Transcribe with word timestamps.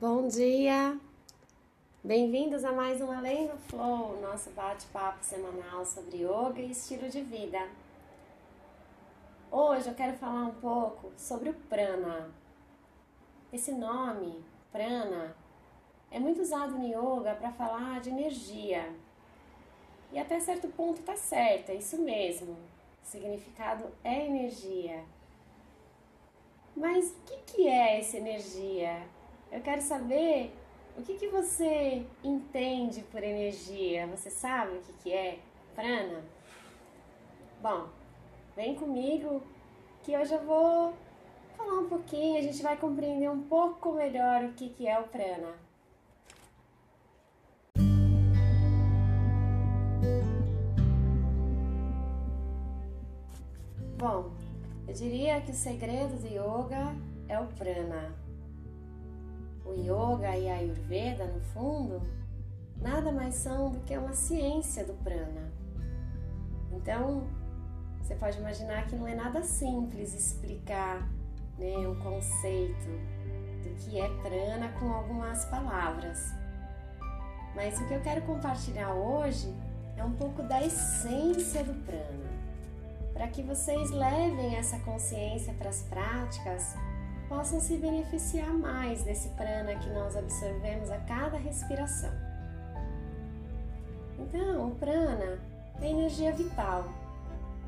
Bom 0.00 0.28
dia! 0.28 0.96
Bem-vindos 2.04 2.64
a 2.64 2.70
mais 2.70 3.00
um 3.00 3.10
Além 3.10 3.48
do 3.48 3.58
Flow, 3.58 4.20
nosso 4.20 4.48
bate-papo 4.50 5.24
semanal 5.24 5.84
sobre 5.84 6.18
yoga 6.18 6.60
e 6.60 6.70
estilo 6.70 7.08
de 7.08 7.20
vida. 7.20 7.68
Hoje 9.50 9.88
eu 9.88 9.96
quero 9.96 10.16
falar 10.16 10.44
um 10.44 10.54
pouco 10.54 11.10
sobre 11.16 11.50
o 11.50 11.54
prana. 11.68 12.30
Esse 13.52 13.72
nome, 13.72 14.40
prana, 14.70 15.34
é 16.12 16.20
muito 16.20 16.42
usado 16.42 16.78
no 16.78 16.86
yoga 16.86 17.34
para 17.34 17.50
falar 17.50 18.00
de 18.00 18.10
energia. 18.10 18.94
E 20.12 20.18
até 20.20 20.38
certo 20.38 20.68
ponto 20.68 21.02
tá 21.02 21.16
certo, 21.16 21.70
é 21.70 21.74
isso 21.74 22.00
mesmo. 22.00 22.52
O 22.52 23.04
significado 23.04 23.90
é 24.04 24.26
energia. 24.26 25.04
Mas 26.76 27.10
o 27.10 27.16
que, 27.26 27.36
que 27.38 27.66
é 27.66 27.98
essa 27.98 28.16
energia? 28.16 29.17
Eu 29.50 29.62
quero 29.62 29.80
saber 29.80 30.52
o 30.96 31.02
que, 31.02 31.14
que 31.14 31.28
você 31.28 32.04
entende 32.22 33.02
por 33.10 33.22
energia. 33.22 34.06
Você 34.08 34.30
sabe 34.30 34.76
o 34.76 34.80
que, 34.80 34.92
que 35.04 35.12
é 35.12 35.38
prana? 35.74 36.22
Bom, 37.62 37.88
vem 38.54 38.74
comigo 38.74 39.42
que 40.02 40.16
hoje 40.16 40.34
eu 40.34 40.44
vou 40.44 40.92
falar 41.56 41.80
um 41.80 41.88
pouquinho, 41.88 42.38
a 42.38 42.42
gente 42.42 42.62
vai 42.62 42.76
compreender 42.76 43.30
um 43.30 43.42
pouco 43.42 43.92
melhor 43.92 44.44
o 44.44 44.52
que, 44.52 44.68
que 44.68 44.86
é 44.86 44.98
o 44.98 45.04
prana. 45.04 45.54
Bom, 53.96 54.30
eu 54.86 54.94
diria 54.94 55.40
que 55.40 55.50
o 55.50 55.54
segredo 55.54 56.16
do 56.20 56.26
yoga 56.28 56.94
é 57.28 57.40
o 57.40 57.46
prana 57.46 58.27
o 59.68 59.74
yoga 59.74 60.36
e 60.36 60.48
a 60.48 60.54
ayurveda, 60.54 61.26
no 61.26 61.40
fundo, 61.40 62.02
nada 62.76 63.12
mais 63.12 63.34
são 63.34 63.70
do 63.70 63.80
que 63.80 63.96
uma 63.96 64.14
ciência 64.14 64.84
do 64.84 64.94
prana. 64.94 65.52
Então, 66.72 67.28
você 68.00 68.14
pode 68.14 68.38
imaginar 68.38 68.86
que 68.86 68.96
não 68.96 69.06
é 69.06 69.14
nada 69.14 69.42
simples 69.42 70.14
explicar 70.14 71.06
né, 71.58 71.76
um 71.86 71.96
conceito 71.96 72.88
do 73.62 73.74
que 73.76 74.00
é 74.00 74.08
prana 74.22 74.68
com 74.78 74.90
algumas 74.92 75.44
palavras. 75.46 76.32
Mas 77.54 77.78
o 77.80 77.86
que 77.86 77.94
eu 77.94 78.00
quero 78.00 78.22
compartilhar 78.22 78.94
hoje 78.94 79.52
é 79.96 80.04
um 80.04 80.12
pouco 80.12 80.42
da 80.42 80.62
essência 80.64 81.64
do 81.64 81.74
prana, 81.84 82.30
para 83.12 83.26
que 83.28 83.42
vocês 83.42 83.90
levem 83.90 84.56
essa 84.56 84.78
consciência 84.80 85.52
para 85.54 85.68
as 85.68 85.82
práticas 85.82 86.74
possam 87.28 87.60
se 87.60 87.76
beneficiar 87.76 88.52
mais 88.52 89.02
desse 89.02 89.28
prana 89.30 89.74
que 89.74 89.88
nós 89.90 90.16
absorvemos 90.16 90.90
a 90.90 90.98
cada 90.98 91.36
respiração. 91.36 92.12
Então, 94.18 94.68
o 94.68 94.74
prana 94.74 95.38
é 95.80 95.90
energia 95.90 96.32
vital. 96.32 96.84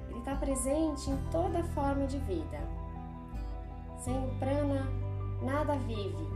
Ele 0.08 0.18
está 0.18 0.34
presente 0.34 1.10
em 1.10 1.16
toda 1.30 1.62
forma 1.62 2.06
de 2.06 2.18
vida. 2.18 2.58
Sem 3.98 4.16
o 4.16 4.34
prana, 4.38 4.86
nada 5.42 5.76
vive. 5.76 6.28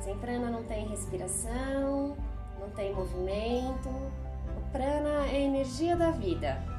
Sem 0.00 0.16
prana 0.18 0.50
não 0.50 0.62
tem 0.64 0.86
respiração, 0.86 2.16
não 2.58 2.70
tem 2.70 2.94
movimento. 2.94 3.88
O 3.88 4.70
prana 4.72 5.26
é 5.26 5.36
a 5.36 5.40
energia 5.40 5.96
da 5.96 6.10
vida. 6.12 6.75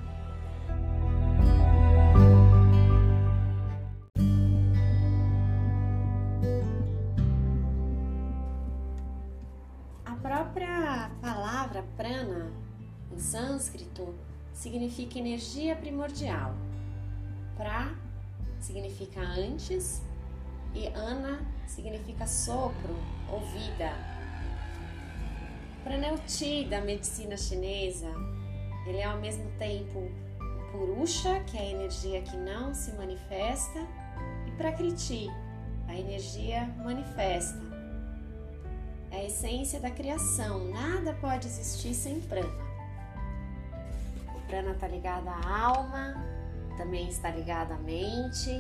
Palavra 11.68 11.84
prana, 11.98 12.52
em 13.12 13.20
sânscrito, 13.20 14.16
significa 14.54 15.20
energia 15.20 15.76
primordial. 15.76 16.54
Pra 17.58 17.94
significa 18.60 19.20
antes 19.20 20.02
e 20.74 20.88
ana 20.88 21.40
significa 21.66 22.26
sopro 22.26 22.96
ou 23.30 23.42
vida. 23.42 23.92
Praneuti 25.84 26.66
da 26.66 26.82
medicina 26.82 27.36
chinesa, 27.36 28.12
ele 28.86 29.00
é 29.00 29.06
ao 29.06 29.20
mesmo 29.20 29.50
tempo 29.58 30.10
Purusha, 30.72 31.42
que 31.42 31.58
é 31.58 31.62
a 31.62 31.72
energia 31.72 32.22
que 32.22 32.38
não 32.38 32.74
se 32.74 32.94
manifesta, 32.94 33.80
e 34.48 34.52
Prakriti, 34.52 35.28
a 35.88 35.96
energia 35.96 36.66
manifesta 36.84 37.58
é 37.60 37.67
a 39.12 39.24
essência 39.24 39.80
da 39.80 39.90
criação. 39.90 40.72
Nada 40.72 41.14
pode 41.20 41.48
existir 41.48 41.94
sem 41.94 42.20
prana. 42.22 42.68
O 44.36 44.48
prana 44.48 44.72
está 44.72 44.88
ligado 44.88 45.28
à 45.28 45.60
alma, 45.60 46.16
também 46.78 47.08
está 47.08 47.30
ligado 47.30 47.72
à 47.72 47.78
mente. 47.78 48.52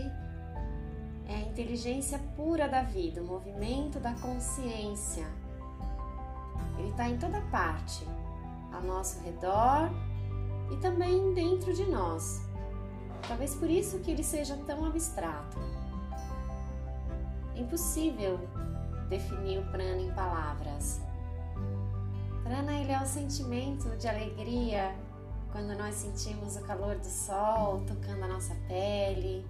É 1.29 1.35
a 1.35 1.41
inteligência 1.41 2.19
pura 2.35 2.67
da 2.67 2.83
vida, 2.83 3.21
o 3.21 3.25
movimento 3.25 3.99
da 3.99 4.13
consciência. 4.13 5.25
Ele 6.77 6.89
está 6.89 7.09
em 7.09 7.17
toda 7.17 7.41
parte, 7.51 8.07
ao 8.73 8.81
nosso 8.81 9.19
redor 9.21 9.89
e 10.71 10.77
também 10.77 11.33
dentro 11.33 11.73
de 11.73 11.85
nós. 11.85 12.41
Talvez 13.27 13.55
por 13.55 13.69
isso 13.69 13.99
que 13.99 14.11
ele 14.11 14.23
seja 14.23 14.55
tão 14.65 14.85
abstrato. 14.85 15.57
É 17.55 17.59
impossível 17.59 18.39
definir 19.09 19.59
o 19.59 19.71
prana 19.71 20.01
em 20.01 20.11
palavras. 20.13 21.01
Prana 22.43 22.73
ele 22.73 22.91
é 22.91 23.01
o 23.01 23.05
sentimento 23.05 23.89
de 23.97 24.07
alegria 24.07 24.95
quando 25.51 25.77
nós 25.77 25.95
sentimos 25.95 26.55
o 26.55 26.61
calor 26.61 26.97
do 26.97 27.05
sol 27.05 27.83
tocando 27.85 28.23
a 28.23 28.27
nossa 28.27 28.55
pele. 28.67 29.45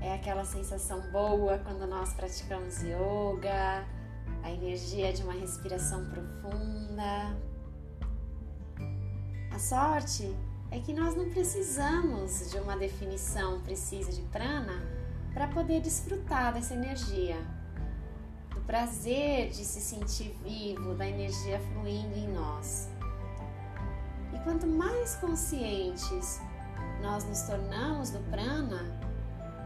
É 0.00 0.14
aquela 0.14 0.44
sensação 0.44 1.00
boa 1.10 1.58
quando 1.58 1.86
nós 1.86 2.12
praticamos 2.12 2.82
yoga, 2.82 3.84
a 4.42 4.50
energia 4.50 5.12
de 5.12 5.22
uma 5.22 5.32
respiração 5.32 6.04
profunda. 6.06 7.36
A 9.52 9.58
sorte 9.58 10.34
é 10.70 10.78
que 10.78 10.92
nós 10.92 11.16
não 11.16 11.30
precisamos 11.30 12.50
de 12.50 12.58
uma 12.58 12.76
definição 12.76 13.60
precisa 13.62 14.12
de 14.12 14.22
prana 14.22 14.82
para 15.34 15.48
poder 15.48 15.80
desfrutar 15.80 16.52
dessa 16.52 16.74
energia 16.74 17.57
prazer 18.68 19.48
de 19.48 19.64
se 19.64 19.80
sentir 19.80 20.36
vivo, 20.44 20.94
da 20.94 21.08
energia 21.08 21.58
fluindo 21.72 22.14
em 22.14 22.28
nós. 22.28 22.90
E 24.34 24.38
quanto 24.40 24.66
mais 24.66 25.16
conscientes 25.16 26.38
nós 27.00 27.24
nos 27.24 27.40
tornamos 27.42 28.10
do 28.10 28.18
prana, 28.30 28.84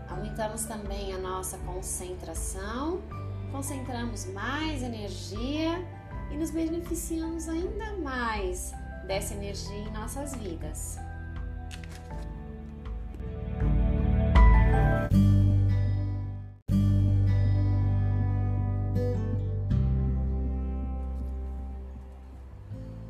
aumentamos 0.08 0.66
também 0.66 1.12
a 1.12 1.18
nossa 1.18 1.58
concentração, 1.58 3.02
concentramos 3.50 4.26
mais 4.26 4.84
energia 4.84 5.84
e 6.30 6.36
nos 6.36 6.52
beneficiamos 6.52 7.48
ainda 7.48 7.96
mais 7.96 8.70
dessa 9.08 9.34
energia 9.34 9.78
em 9.78 9.90
nossas 9.90 10.36
vidas. 10.36 10.96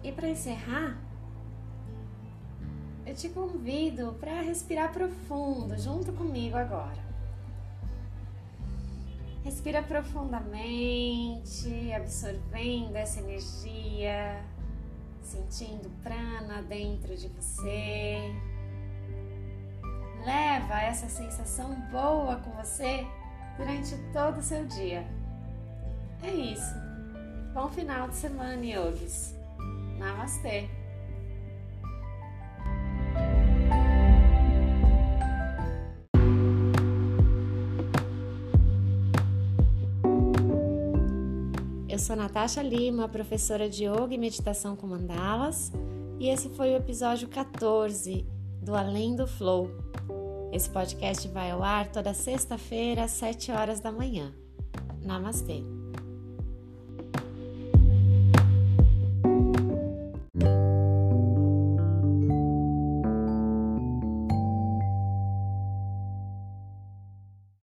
E 0.02 0.10
para 0.10 0.28
encerrar, 0.28 0.98
eu 3.06 3.14
te 3.14 3.28
convido 3.28 4.16
para 4.20 4.40
respirar 4.40 4.92
profundo 4.92 5.78
junto 5.78 6.12
comigo 6.12 6.56
agora. 6.56 7.00
Respira 9.44 9.82
profundamente, 9.82 11.92
absorvendo 11.92 12.96
essa 12.96 13.20
energia, 13.20 14.44
sentindo 15.20 15.90
prana 16.02 16.62
dentro 16.62 17.16
de 17.16 17.28
você. 17.28 18.34
Leva 20.24 20.80
essa 20.80 21.08
sensação 21.08 21.74
boa 21.90 22.36
com 22.36 22.52
você 22.52 23.04
durante 23.56 23.96
todo 24.12 24.38
o 24.38 24.42
seu 24.42 24.64
dia. 24.66 25.04
É 26.22 26.30
isso. 26.30 26.74
Bom 27.52 27.68
final 27.68 28.08
de 28.08 28.14
semana, 28.14 28.64
yogis! 28.64 29.41
Namastê! 30.02 30.68
Eu 41.88 41.98
sou 41.98 42.16
Natasha 42.16 42.62
Lima, 42.62 43.08
professora 43.08 43.68
de 43.68 43.84
Yoga 43.84 44.12
e 44.12 44.18
Meditação 44.18 44.74
com 44.74 44.88
Mandalas, 44.88 45.70
e 46.18 46.28
esse 46.28 46.48
foi 46.48 46.72
o 46.72 46.76
episódio 46.76 47.28
14 47.28 48.26
do 48.60 48.74
Além 48.74 49.14
do 49.14 49.28
Flow. 49.28 49.70
Esse 50.52 50.68
podcast 50.68 51.28
vai 51.28 51.52
ao 51.52 51.62
ar 51.62 51.92
toda 51.92 52.12
sexta-feira 52.12 53.04
às 53.04 53.12
7 53.12 53.52
horas 53.52 53.78
da 53.78 53.92
manhã. 53.92 54.34
Namastê! 55.00 55.81